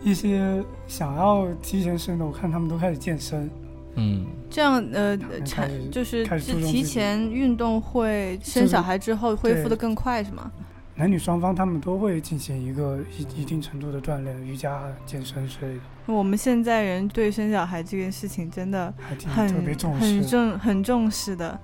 [0.03, 3.51] 一些想要提前生的，我看他们都开始健身，
[3.95, 10.51] 嗯，这样呃开产就是是提前运动会生小孩之后恢复的更快是吗？
[10.97, 20.27] 男女双方他们都会进行一个一一定程度的锻炼，瑜伽、健身之类的，我们现在人对生小孩这件事情真的还挺很特别重视很。
[20.27, 21.59] 重很重视的，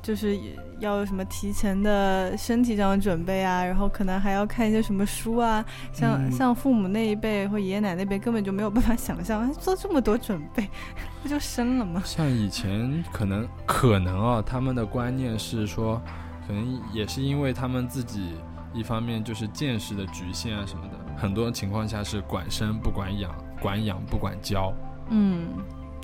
[0.00, 0.38] 就是
[0.78, 10.68] 要有什么提前的身体上的准备啊，然后可能还要看一些什么书啊，像、嗯像父母那一辈或爷爷奶奶那辈根本就没有办法想象哎做这么多准备，
[11.20, 12.00] 不就生了吗？
[12.04, 16.00] 像以前可能可能啊，他们的观念是说，
[16.46, 18.34] 可能也是因为他们自己
[18.74, 24.72] 一方面就是见识的局限啊什么的，很多情况下是管生不管养，管养不管教，
[25.10, 25.48] 嗯，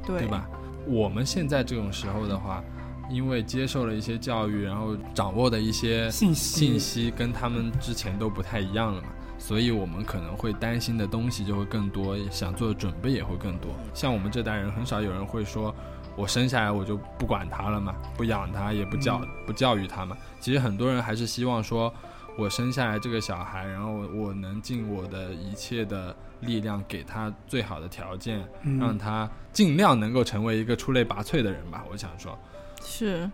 [0.07, 0.49] 对，对吧？
[0.87, 2.63] 我们现在这种时候的话，
[3.11, 13.71] 因为接受了一些教育，然后掌握的一些信息信息跟他们之前都不太一样了嘛，所以我们可能会担心的东西就会更多，想做的准备也会更多。
[13.95, 15.75] 像我们这代人，很少有人会说，
[16.17, 20.17] 我生下来我就不管他了嘛，不养他，也不教、不教育他嘛。
[20.41, 21.93] 其实很多人还是希望说，
[22.37, 31.85] 我生下来这个小孩，然后我能尽我的一切的力量给他最好的条件，嗯让他尽量能够成为一个出类拔萃的人吧。
[31.91, 32.39] 我想说，
[32.83, 33.31] 是，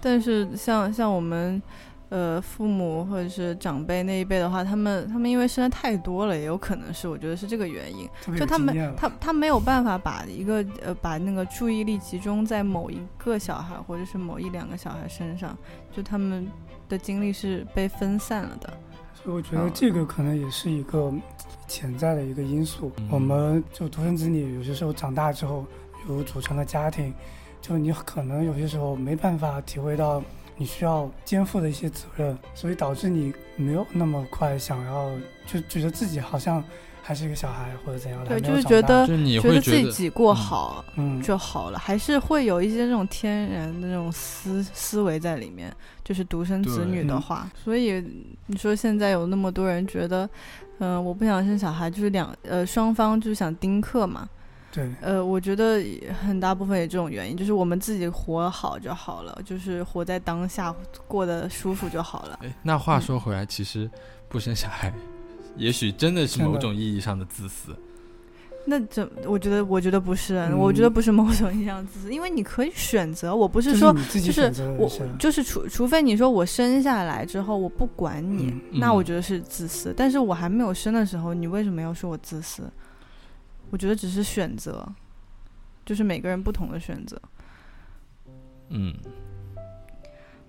[0.00, 1.62] 但是像像我们。
[2.10, 8.08] 呃，父母或者是长辈那一辈的话，他们他们因为生的太多了，也有可能是我觉得是这个原因。
[8.38, 15.56] 就他们他他没有办法把一个呃把那个注意力集中在某一个小孩或者是某一两个小孩身上，
[15.90, 16.46] 就他们
[16.88, 18.72] 的精力是被分散了的。
[19.14, 21.12] 所以我觉得这个可能也是一个
[21.66, 22.92] 潜在的一个因素。
[22.98, 25.64] 嗯我们就独生子女，有些时候长大之后
[26.08, 27.12] 有组成了家庭，
[27.60, 30.22] 就你可能有些时候没办法体会到
[30.56, 35.10] 你需要肩负的一些责任，所以导致你没有那么快想要，
[35.46, 36.62] 就觉得自己好像
[37.06, 40.34] 还是一个小孩或者怎样的，对就是觉得就你觉得自己过嗯。
[40.34, 45.70] 好嗯，就好了，还是会有一些这种天然的那种思思维在里面，
[46.02, 48.02] 就是独生子女的话，所以
[48.46, 50.26] 你说现在有那么多人觉得，
[50.78, 54.26] 嗯、我不想生小孩，就是两呃双方就是想丁克嘛，
[54.72, 55.84] 对，呃，我觉得
[56.24, 60.74] 很大部分也这种原因，就是我们自己活好就好了，就是活在当下，
[61.06, 62.38] 过得舒服就好了。
[62.42, 63.90] 哎，那话说回来，其实
[64.28, 64.92] 不生小孩，
[65.56, 67.74] 也许真的是某种意义上的自私。
[68.66, 69.06] 那怎？
[69.26, 73.36] 我觉得，我觉得不是，嗯我觉得不是某种意义上自私，因为你可以选择。
[73.36, 79.92] 我不是说，就是我，就是除除非你说我生下来之后我不管你，嗯那我嗯觉得是自私。
[79.94, 82.62] 但是我还没有生的时候，你为什么要说我自私？
[83.68, 84.86] 我觉得只是选择，
[85.84, 87.20] 就是每个人不同的选择。
[88.70, 88.94] 嗯，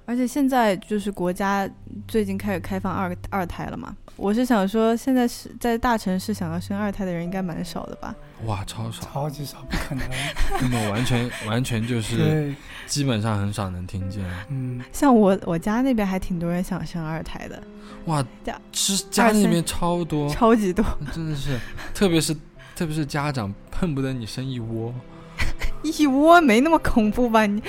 [0.06, 1.70] 而且现在就是国家
[2.08, 8.16] 最近开始开放二二胎了嘛，我是想说，现在是在大城市想要生二胎的人应该蛮少的吧？
[8.46, 10.08] 哇，超少，超级少，不可能。
[10.62, 14.24] 那么完全完全就是对，基本上很少能听见。
[14.50, 17.62] 嗯，像我我家那边还挺多人想生二胎的，
[18.06, 21.60] 哇家，是家里面超多，超级多， 真的是，
[21.94, 22.36] 特别是
[22.76, 24.94] 特别是家长恨不得你生一窝，
[25.82, 27.46] 一窝没那么恐怖吧？
[27.48, 27.62] 你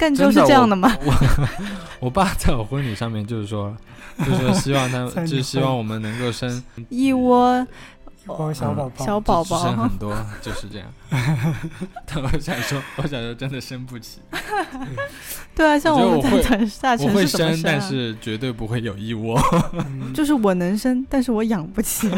[0.00, 0.90] 赣州是这样的吗？
[1.04, 1.48] 我
[2.00, 3.76] 我爸在我婚礼上面就是说，
[4.18, 7.66] 就是说希望他 就是希望我们能够生 一窝
[8.54, 10.88] 小宝宝，小宝宝很，多，就是这样。
[12.06, 14.20] 但我想说，我想说真的生不起，
[15.54, 19.38] 对啊，像我们在城市大我会城市怎么生，但啊是绝对不会有一窝。
[19.74, 22.10] 嗯就是我能生，但是我养不起。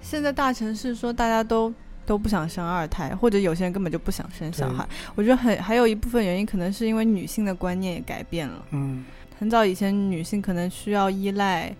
[0.00, 1.72] 现在大城市说大家都
[2.08, 4.88] 都不想生二胎，或者有些人根本就不想生小孩。
[5.14, 8.64] 我觉得很还有一部分原因，可能是因为女性的观念也改变了。
[8.70, 9.04] 嗯，
[9.38, 11.70] 很早以前，女性可能需要依赖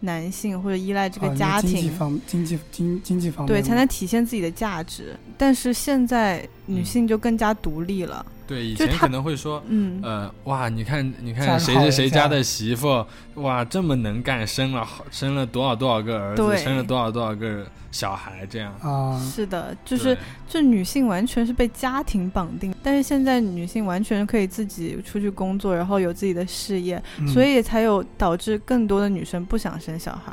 [0.00, 5.16] 男性或者依赖这个啊家经济庭，方经济经经济方面对，才能体现自己的价值。
[5.38, 8.26] 但是现在女嗯性就更加独立了。
[8.46, 13.04] 对，以前可能会说，嗯，呃，哇，你看，你看谁个好人家谁谁家的媳妇，
[13.34, 18.72] 哇，这么能干，生了好生了多少多少个儿子，生了多少多少个小孩，这样。
[18.80, 20.16] 啊，是的，就是
[20.48, 30.32] 这女性完全是被家庭绑定，但是现在女性完全可以自己出去工作，然后有自己的事业，嗯所以才有导致更多的女生不想生小孩。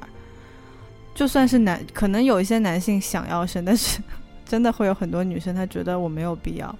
[1.16, 4.00] 就算是男，可能有一些男性想要生，但是
[4.46, 6.76] 真的会有很多女生她觉得我没有必要。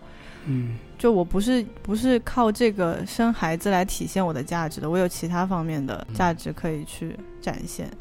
[0.46, 7.92] 嗯就我不是不是靠这个生孩子来体现我的价值的，我有其他方面的价值可以去展现。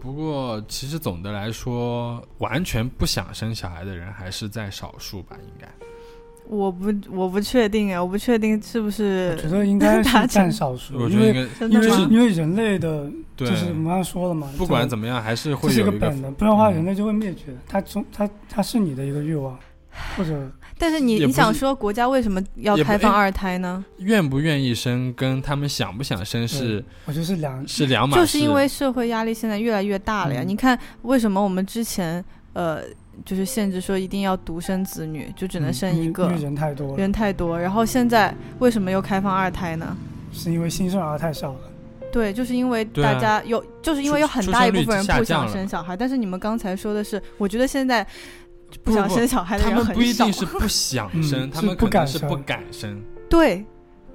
[0.00, 5.68] 不过，其实总的来说，完全不想生小孩的人还是在少数吧，应该。
[6.48, 11.68] 我不我不确定啊，我不确定是不是我是觉得应该 是占少数，因为我觉得应该？
[11.68, 17.56] 因为因为人类的，就是我们说了嘛，不管，怎么样，还是会有一个是一个本能，不然的话嗯人类就会灭绝。
[17.68, 19.56] 它从它它是你的一个欲望，
[20.16, 23.84] 或者但是你你想说国家为什么要开放二胎呢？
[23.98, 28.20] 愿不愿意生跟他们想不想生是我觉得是两是两码事。
[28.20, 30.42] 就是因为社会压力现在越来越大了呀。
[30.42, 32.82] 嗯你看为什么我们之前呃
[33.24, 37.60] 就是限制说一定要独生子女，就只能嗯生一个，因为因为人太多了，人太多。
[37.60, 39.96] 然后现在为什么又开放二胎呢？
[40.32, 41.60] 是因为新生儿太少了。
[42.12, 45.96] 对，就是因为大家有，就是因为有很大一部分人不想生小孩。
[45.96, 48.06] 但是你们刚才说的是，我觉得现在
[48.82, 50.32] 不想生小孩的他人很少们不一定。
[50.32, 53.02] 是不想生，嗯他们可能是不敢是不生敢生。
[53.30, 53.64] 对，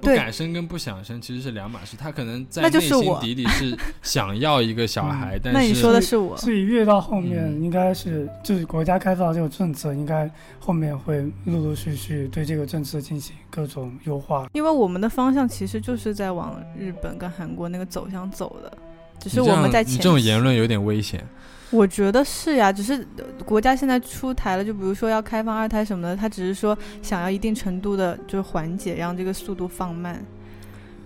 [0.00, 6.36] 不对敢生跟不想生其实是两码事，他可能在就内心是我底里是 想要一个小嗯孩，但那你说的是我。
[6.36, 14.46] 所以越到后面，嗯应该是就是国家开放这个政策，应该后面会陆陆续续对这个政策进行各种优化。
[14.52, 18.72] 因为我们的方向其实就是在往日本跟韩国那个走向走的，
[19.18, 21.26] 只是我们在前你这种言论有点危险。
[21.70, 30.24] 我觉得是呀，只是呃国家现在出台了，就比如说要开放二胎什么的，他只是说想要一定程度的，就是缓解，让这个速度放慢。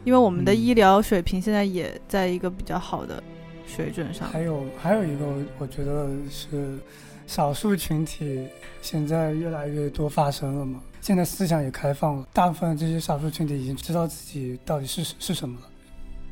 [0.04, 3.22] 因为我们的嗯医疗水平现在也在一个比较好的
[3.66, 4.28] 水准上。
[4.28, 5.24] 还有还有一个，
[5.58, 6.78] 我觉得是
[7.26, 8.46] 少数群体
[8.82, 10.82] 现在越来越多发生了嘛。
[11.00, 15.66] 现在思想也开放了，大部分这些少数群体已经知道自己到底是是什么了。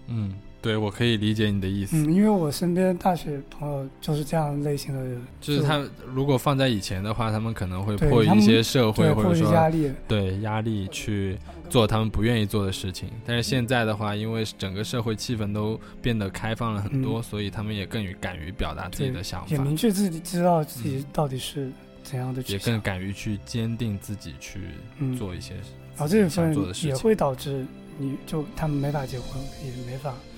[0.08, 11.36] 嗯，对，我可以理解你的意思，嗯，因为我身边大学朋友就是这样类型的人，就是他如果放在以前的话，他们可能会迫于一些社会或者说压力，对压力去
[11.68, 13.08] 做他们不愿意做的事情。
[13.26, 21.72] 但是现在的话，因为整个社会气氛都变得开放了很多，嗯所以他们也更于敢于表达自己的想法，也明确自己知道自己到底是
[22.04, 22.80] 怎样的也更。
[22.80, 24.60] 敢于去坚定自己去
[24.98, 25.54] 嗯做一些
[25.96, 26.74] 然后这部想分。
[26.82, 27.64] 也会导致
[27.98, 30.31] 你就他们没法结婚，也没法嗯，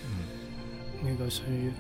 [1.05, 1.71] 那个生育。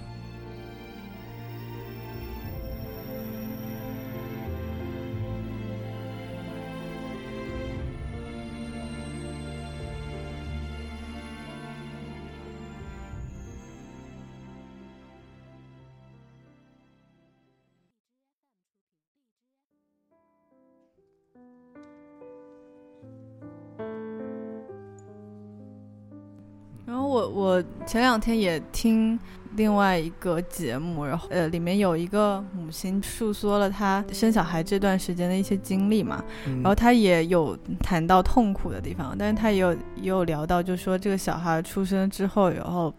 [27.86, 29.18] 前两天也听
[29.56, 36.56] 另外一个节目，然后呃，里面有一个母亲诉说了她生小孩这段时间的一些经历嘛，嗯。
[36.56, 42.92] 然后她也有谈到痛苦的地方，但是她也有也有聊到，就说这个小孩出生之后，然后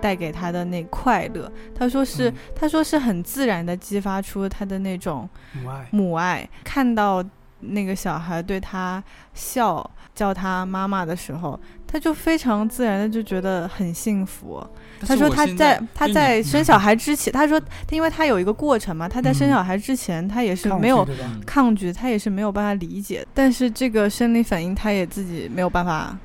[0.00, 2.34] 带给她的那快乐，他说是、嗯。
[2.54, 7.22] 她说是很自然的激发出他的那种母爱，母爱，看到
[7.60, 9.02] 那个小孩对他
[9.32, 14.64] 笑，叫他妈妈的时候，他就非常自然的就觉得很幸福。
[15.00, 21.06] 他说他在他在生小孩之前，他说因为他有一个过程嘛，他在生嗯小孩之前，他也是没有
[21.46, 26.16] 抗拒，他也是没有办法理解，但是这个生理反应他也自己没有办法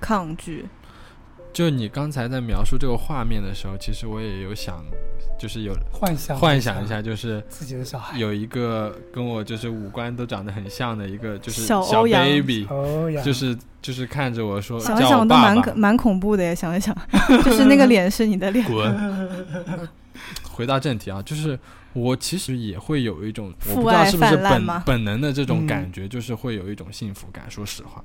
[0.00, 0.66] 抗拒。
[1.52, 4.84] 就你刚才在描述这个画面的时候，其实我也有想，
[5.38, 8.16] 就是有幻想幻想一下，就是自己的小孩。
[8.18, 12.66] 有一个跟我就是五官都长得很像的一个，就是小小欧阳 baby，
[13.24, 16.96] 就是就是看着我说想一想都蛮可蛮恐怖的呀，想一想，
[17.44, 19.88] 就是那个脸是你的脸，滚。
[20.50, 21.58] 回到正题啊，就是
[21.92, 27.44] 我其实也会有一种，我父不知道是不是本本能的这种嗯感觉，就是会有一种幸福感。
[27.48, 28.04] 说实话，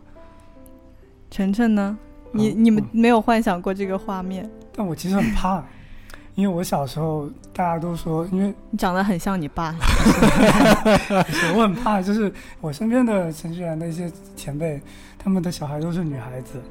[1.32, 1.98] 晨晨呢？
[2.34, 4.50] 你嗯你们嗯没有幻想过这个画面？
[4.76, 5.64] 但我其实很怕，
[6.36, 9.76] 因为我小时候大家都说，因为你长得很像你爸，
[11.56, 14.82] 我很怕，就是我身边的程序员的一些前辈，
[15.18, 16.62] 他们的小孩都是女孩子，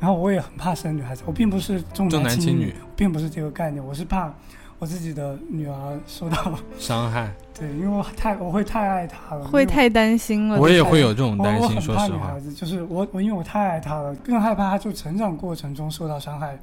[0.00, 1.22] 然后我也很怕生女孩子。
[1.26, 4.32] 我并不是重重男轻轻女，并不是这个概念，我是怕
[4.78, 10.58] 我自己的女儿受到伤害， 对，因为我太我会太爱她了，会太担心了。
[10.60, 11.80] 我也会有这种担心。
[11.80, 16.58] 说实话就是我我因为我太爱她了，更害怕她就成长过程中受到伤害，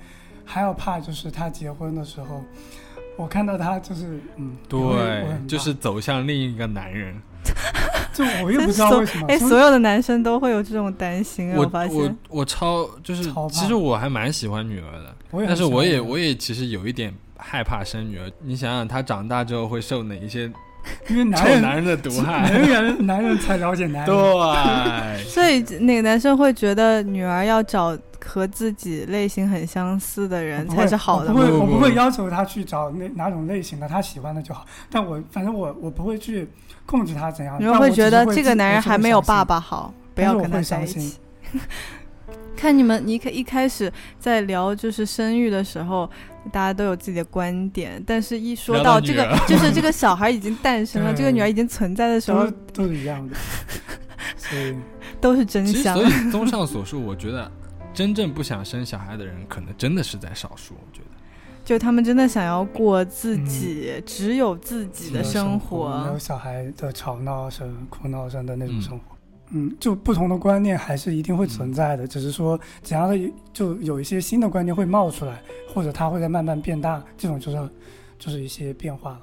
[0.45, 2.41] 还要怕就是她结婚的时候，
[3.18, 7.16] 我看到她就是嗯，对，就是走向另一个男人。
[8.11, 18.31] 就我也不知道为什么， 哎，所有的男生都会有这种担心啊，我发现我我超就是其实我还蛮喜欢女儿的，但是我也我也其实有一点害怕生女儿。
[18.43, 20.51] 你想想，她长大之后会受哪一些
[21.09, 22.49] 因为男人男人的毒害？
[22.49, 34.65] 男人男人才了解男人，对， 所以那个男生会觉得女儿要找和自己类型很相似的人才是好的不会，我不会要求他去找那哪种类型的，他喜欢的就好。
[34.89, 36.47] 但我反正我我不会去
[36.86, 37.57] 控制他怎样。
[37.59, 41.19] 你们会觉得这个男人还没有爸爸好，不要跟他在会相信一起。
[42.55, 46.09] 看你们，你一一开始在聊就是生育的时候，
[46.52, 53.36] 大家都有自己的观点，但是一说到到这个，就是这个小孩已经诞生了， 这个女儿已经存在的时候都是，一样的。
[54.38, 54.76] 所以
[55.20, 56.04] 都是真相所。
[56.04, 57.52] 以综上所述，我觉得
[57.93, 60.76] 真正不想生小孩的人，可能真的是在少数。
[60.76, 61.08] 我觉得，
[61.64, 66.20] 就他们真的想要过自己、只有自己的生活，没有。
[66.20, 69.04] 小孩的吵闹声、哭闹声的那种嗯生活。
[69.12, 69.14] 嗯，
[69.80, 75.41] 就不同的观念还是一定会存在的，只是说怎样的就有一些新的观念会冒出来，
[75.74, 77.70] 或者它会在慢慢变大，这种就是
[78.18, 79.22] 就是一些变化了。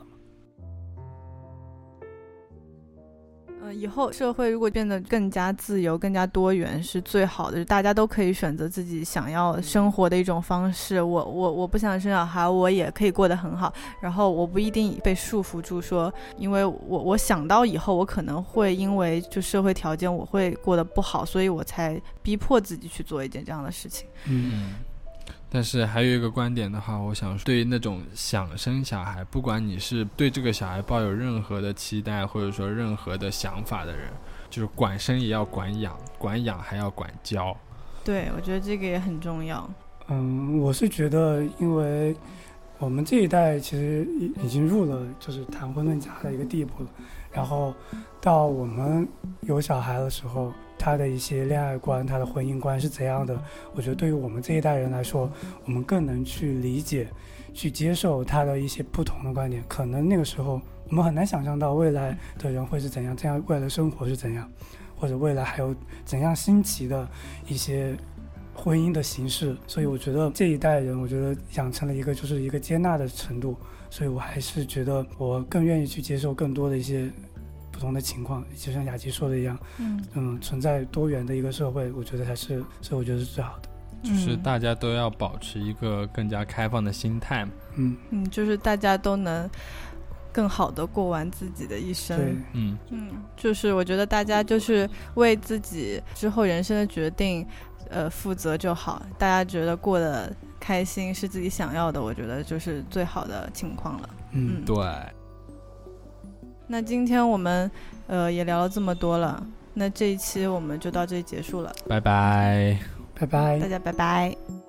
[3.73, 7.65] 嗯，以后社会如果变得更加自由、更加多元，是最好的。
[7.65, 11.01] 大家都可以选择自己想要生活的一种方式。
[11.01, 13.73] 我我我不想生小孩，我也可以过得很好。
[14.01, 24.07] 然后我不一定被束缚住说，因为我我想到以后我可能会因为就社会条件我会过得不好，所以我才逼迫自己去做一件这样的事情。
[24.27, 24.75] 嗯，嗯。
[25.55, 34.09] 但是还有一个观点的话，我想对于那种想生小孩，不管你是对这个小孩抱有任何的期待，或者说任何的想法的人，
[34.49, 37.55] 就是管生也要管养，管养还要管教。
[38.03, 39.69] 对，我觉得这个也很重要。
[40.09, 42.17] 嗯，我是觉得，因为
[42.79, 46.89] 我们这一代其实已已经入了就是谈婚论嫁的一个地步了，
[47.31, 47.75] 然后
[48.23, 49.07] 到我们
[49.43, 50.51] 有小孩的时候，
[50.83, 53.41] 他的一些恋爱观、他的婚姻观是怎样的？
[53.73, 55.31] 我觉得对于我们这一代人来说，
[55.65, 57.07] 我们更能去理解、
[57.55, 59.63] 去接受他的一些不同的观点。
[59.69, 64.51] 可能那个时候我们很难想象到未来的人会是怎样，这样未来的生活是怎样，
[64.97, 65.73] 或者未来还有
[66.05, 67.09] 怎样新奇的
[67.47, 67.97] 一些
[68.53, 73.57] 婚姻的形式，所以我觉得这一代人，我觉得养成了一个就是一个接纳的程度，
[73.89, 77.09] 所以我还是觉得我更愿意去接受更多的一些
[77.73, 83.69] 不同的情况，就像雅琪说的一样，嗯，嗯，存在多元的一个社会，我觉得才是，所以我觉得是最好的，
[84.03, 87.49] 就是嗯大家都要保持一个更加开放的心态。
[87.77, 89.49] 嗯，嗯，就是大家都能
[90.31, 92.17] 更好的过完自己的一生。
[92.19, 97.47] 对，嗯，嗯，就是我觉得大家就是为自己之后人生的决定，
[97.89, 99.03] 呃，负责就好。
[99.19, 104.09] 大家觉得过得开心是自己想要的，我觉得就是最好的情况了。
[104.33, 104.77] 嗯嗯对，
[106.67, 107.71] 那今天我们
[108.07, 109.45] 呃也聊了这么多了，
[109.75, 112.79] 那这一期我们就到这里结束了，拜拜。
[113.15, 113.69] 拜拜大。
[113.69, 114.62] 家拜拜。